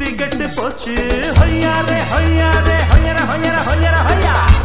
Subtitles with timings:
[0.00, 0.94] गट पहुँचे
[1.38, 4.57] हैया रे हैया रे हैया रे हैया रे हैया रे हैया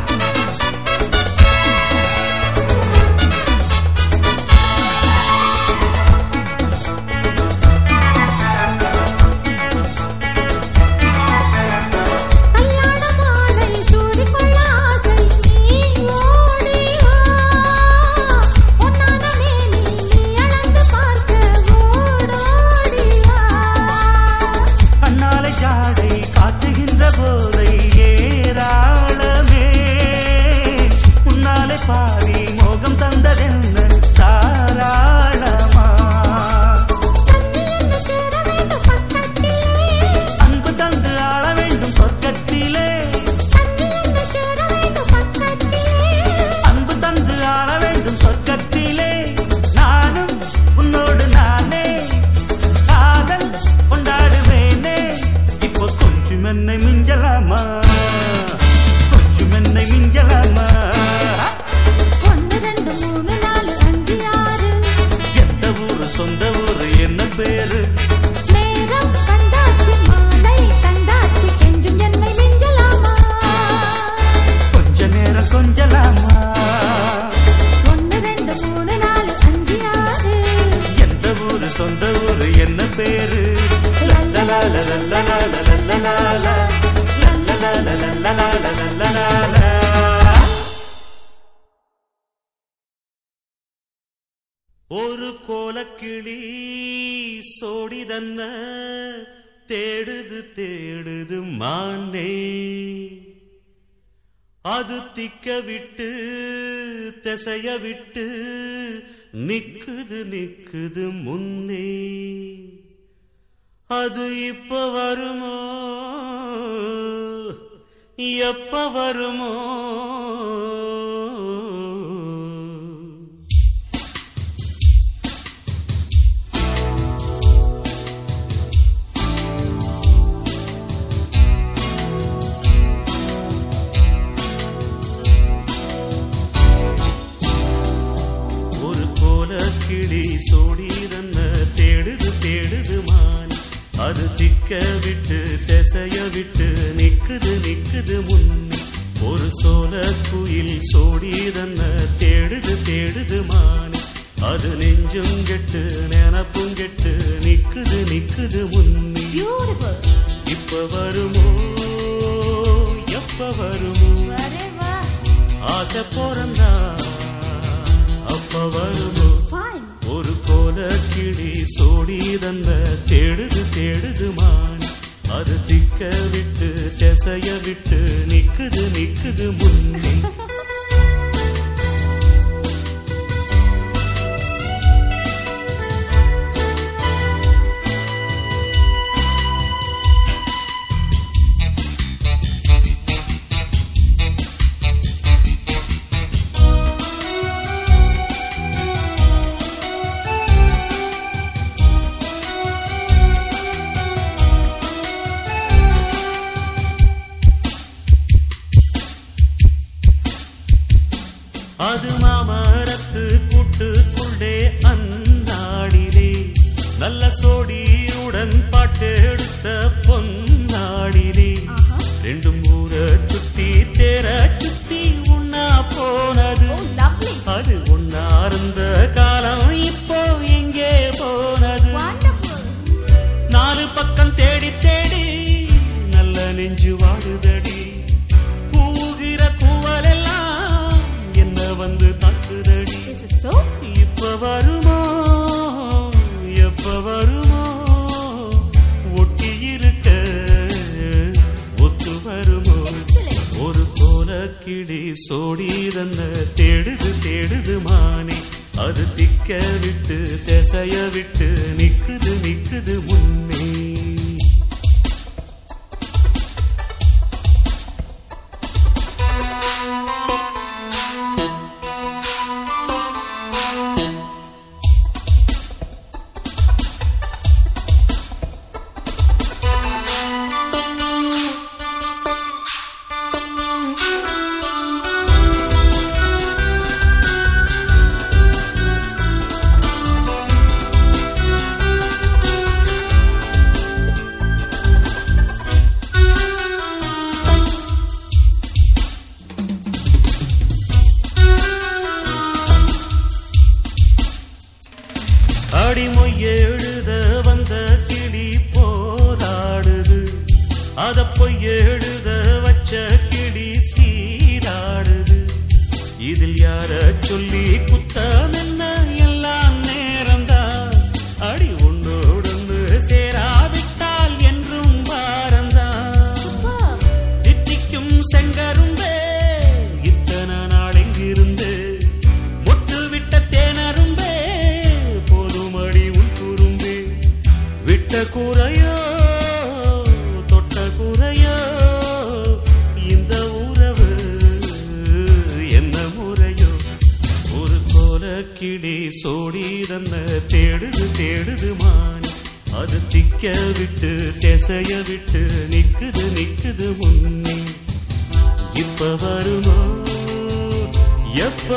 [118.18, 119.54] எப்ப வருமோ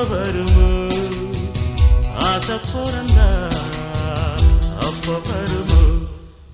[0.05, 0.89] வருமோ
[2.15, 3.49] ஆசை பிறந்தா
[4.79, 5.83] அப்ப வருமோ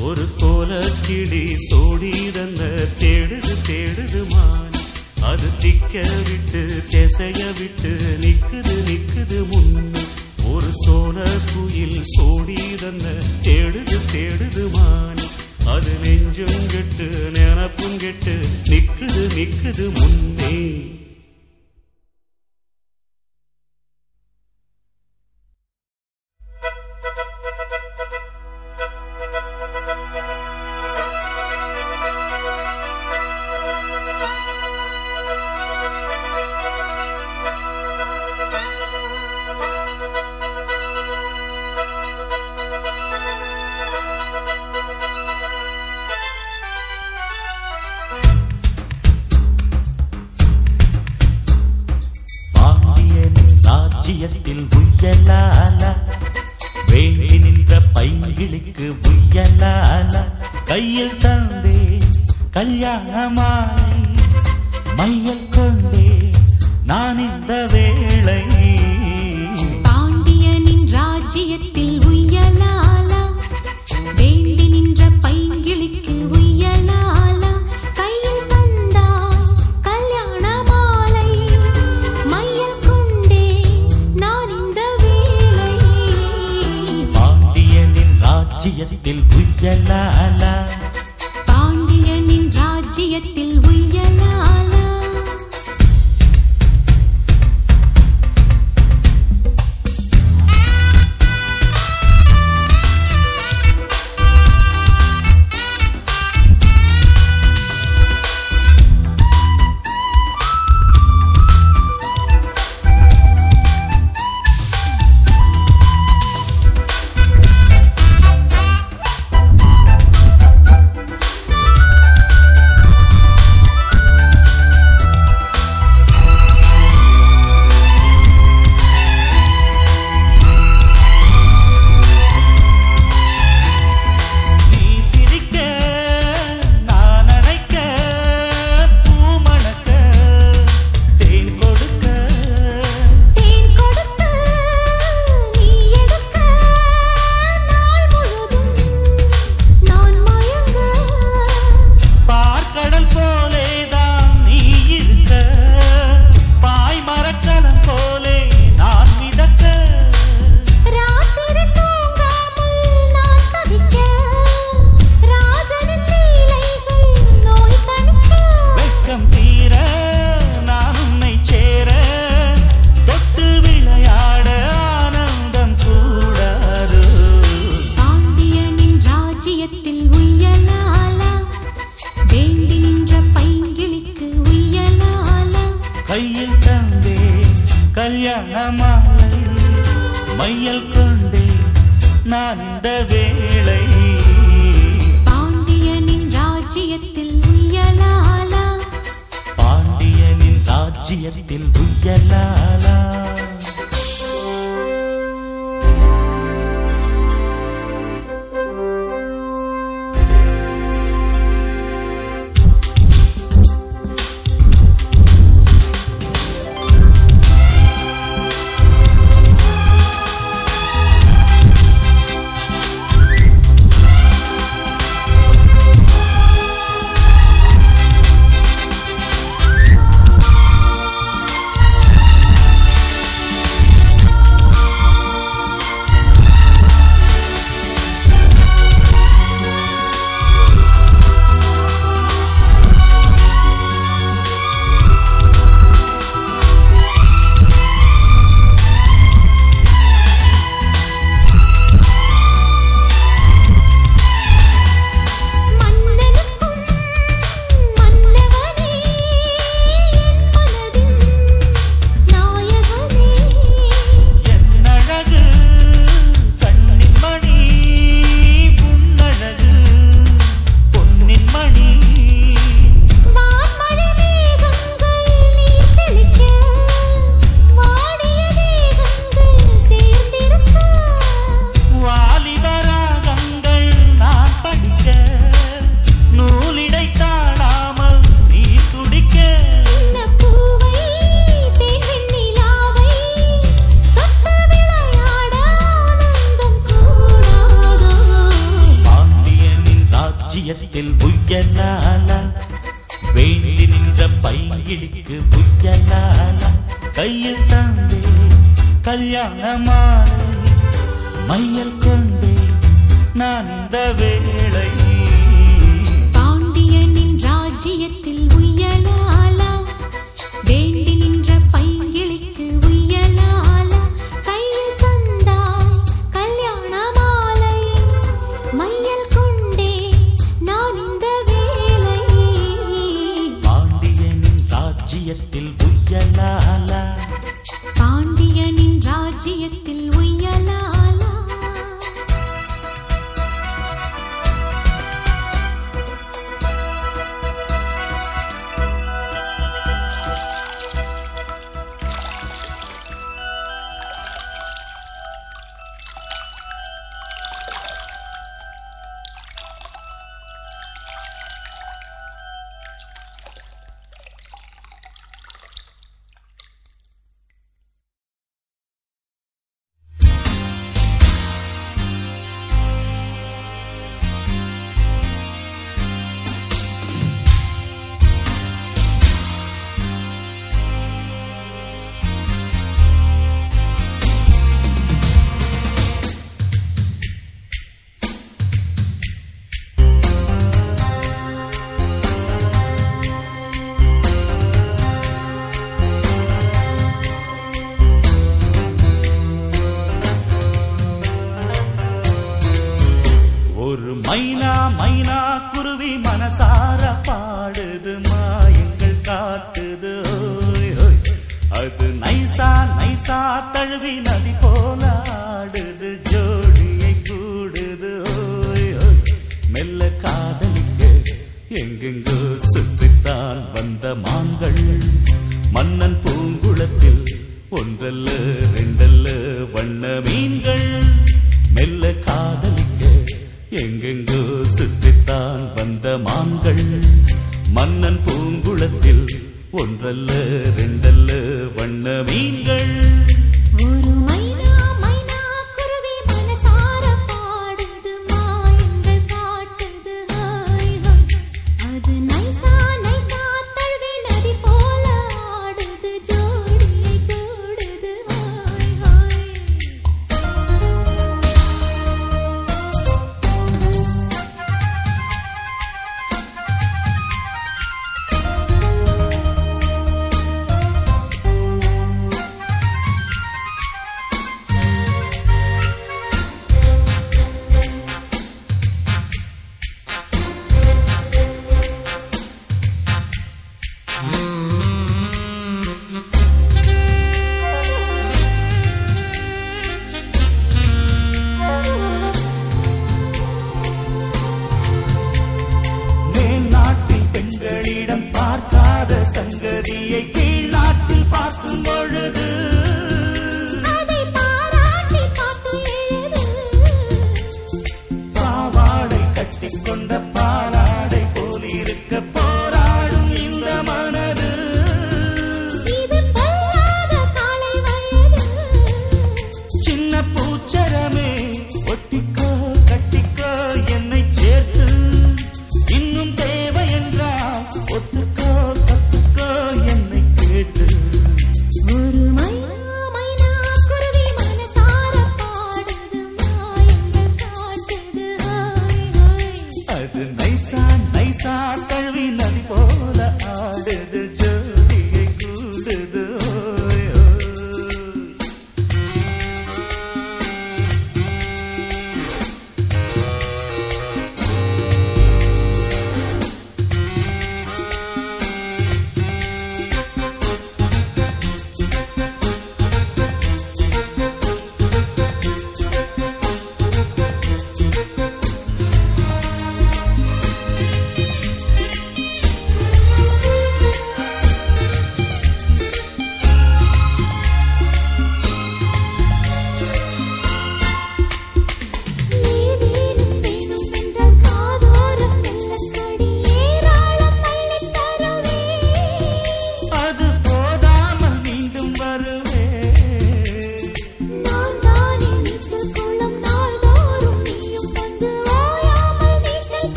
[0.00, 2.62] ஒரு கோல கிளி சோடிதந்த
[2.98, 4.24] தேடுது
[5.22, 5.92] அது திக்க
[6.28, 9.92] விட்டு திசைய விட்டு நிக்குது நிக்குது முன்.
[10.52, 13.06] ஒரு சோழ குயில் சோடிதந்த
[13.42, 14.70] தேடுது தேடுது
[15.66, 20.95] அது நெஞ்சும் கெட்டு நினப்பும் கெட்டு நிக்குது நிக்குது முன்னே.
[62.96, 63.45] 想看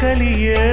[0.00, 0.65] ಕಲಿಯೇ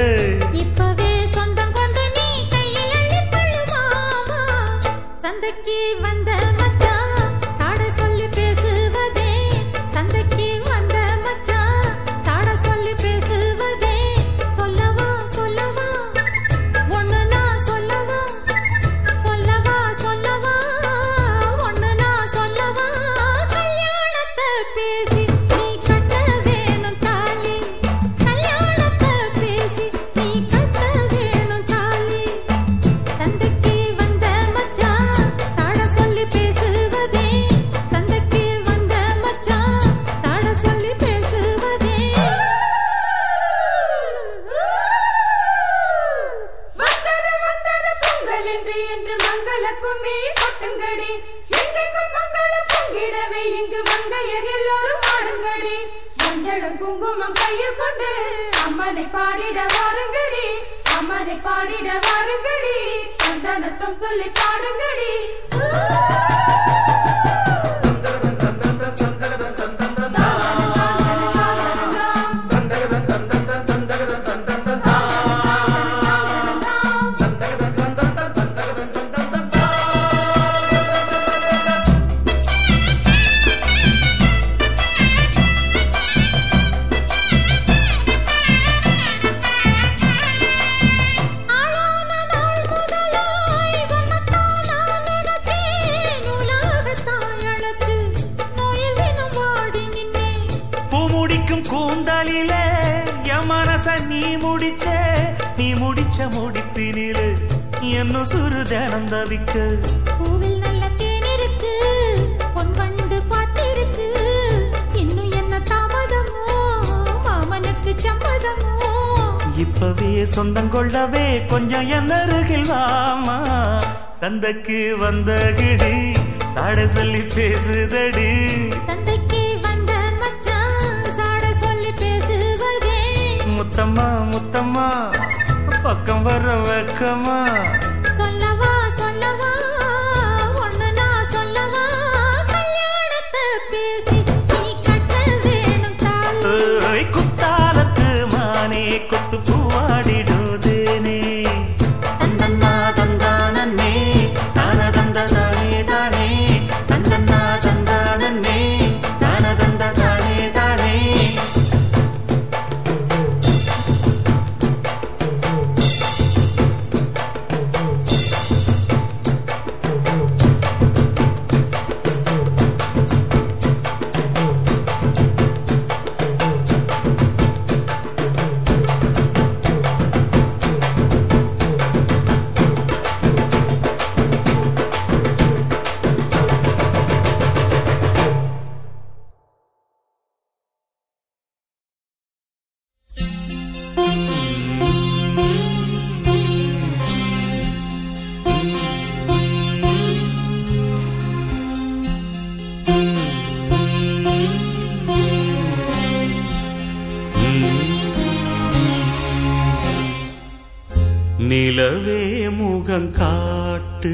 [212.94, 214.12] முகம் காட்டு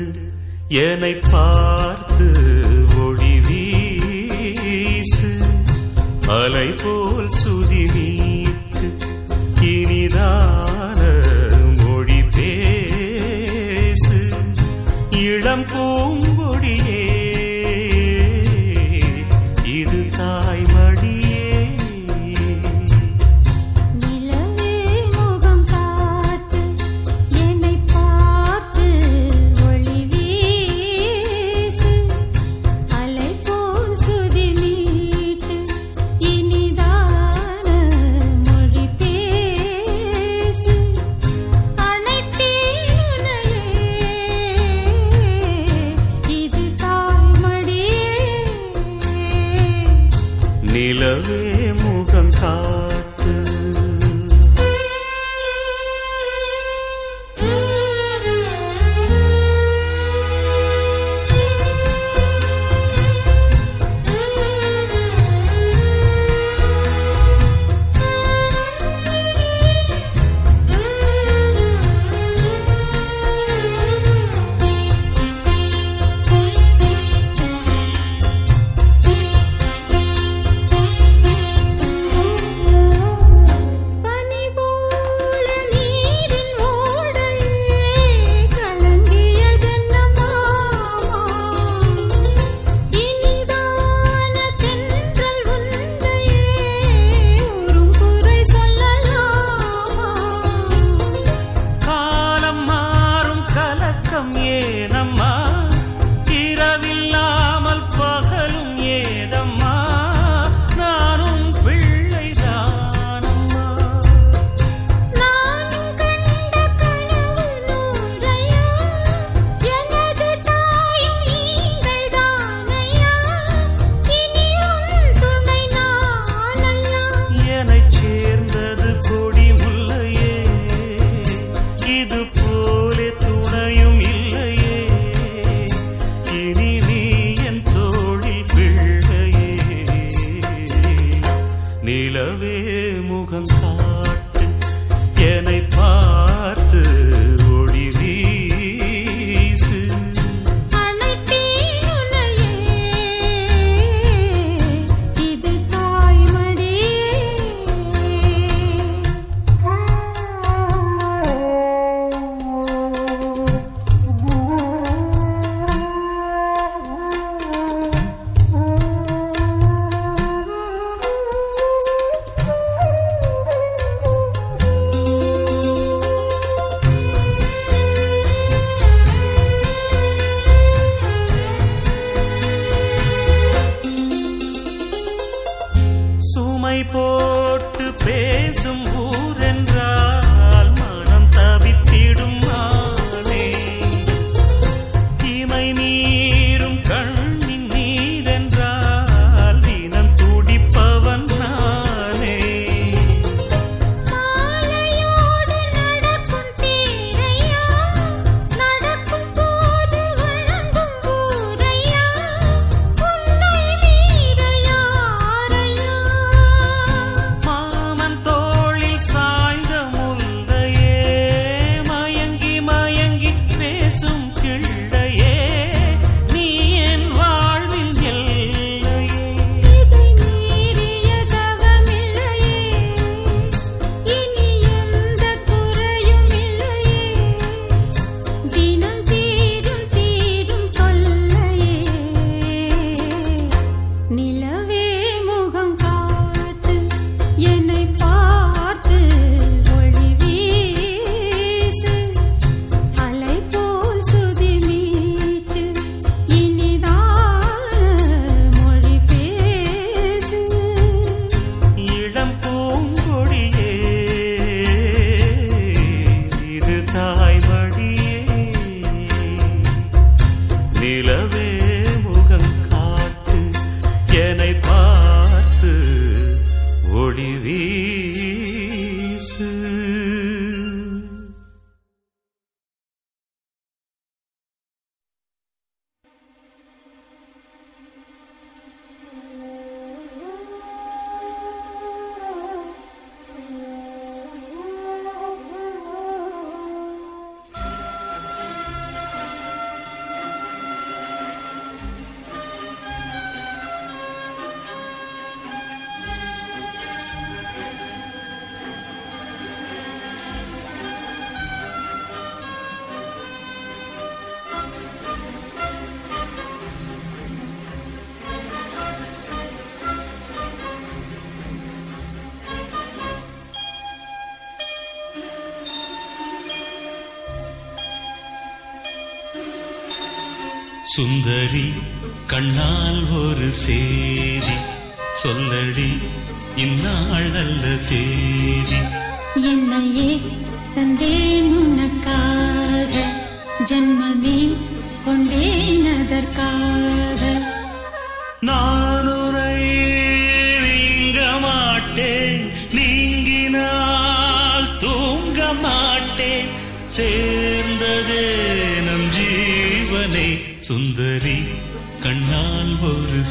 [0.81, 1.98] என்னை பார்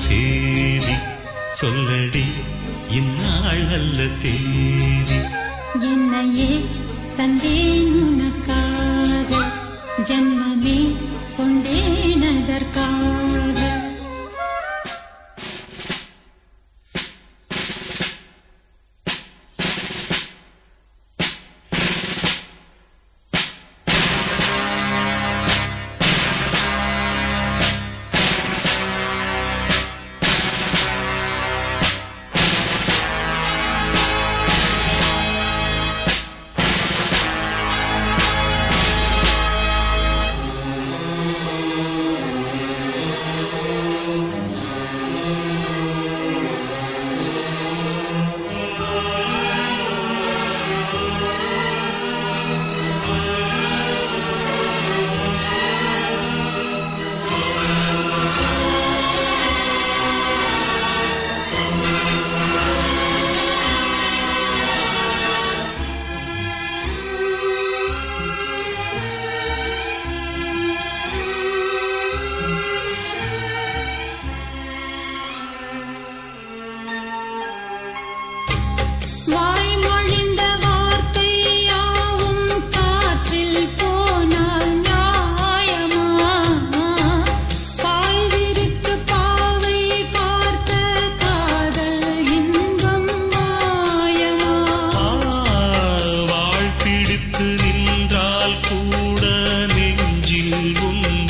[0.04, 0.96] சேதி
[1.54, 2.24] சொல்லடி
[2.90, 4.37] இந்நாள் நல்ல தேதி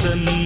[0.03, 0.38] தன்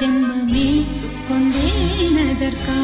[0.00, 0.66] ஜென்மமே
[1.28, 2.78] கொண்டேனதற்காக